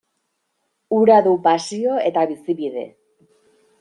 [0.97, 2.87] Hura du pasio eta bizibide.